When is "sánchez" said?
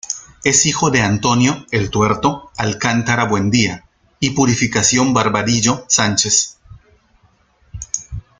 5.89-6.57